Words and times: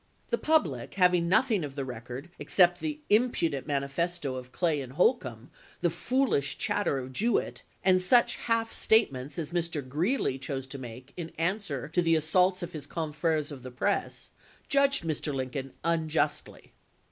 The 0.31 0.37
public, 0.39 0.95
having 0.95 1.29
nothing 1.29 1.63
of 1.63 1.75
the 1.75 1.85
record 1.85 2.31
except 2.39 2.79
the 2.79 3.01
impudent 3.11 3.67
manifesto 3.67 4.33
of 4.35 4.51
Clay 4.51 4.81
and 4.81 4.93
Hol 4.93 5.13
combe, 5.13 5.51
the 5.81 5.91
foolish 5.91 6.57
chatter 6.57 6.97
of 6.97 7.13
Jewett, 7.13 7.61
and 7.85 8.01
such 8.01 8.37
half 8.37 8.73
statements 8.73 9.37
as 9.37 9.51
Mr. 9.51 9.87
Greeley 9.87 10.39
chose 10.39 10.65
to 10.65 10.79
make 10.79 11.13
in 11.17 11.29
answer 11.37 11.87
to 11.89 12.01
the 12.01 12.15
assaults 12.15 12.63
of 12.63 12.73
his 12.73 12.87
confreres 12.87 13.51
of 13.51 13.61
the 13.61 13.69
press, 13.69 14.31
judged 14.67 15.03
Mr. 15.03 15.35
Lincoln 15.35 15.71
unjustly. 15.83 16.73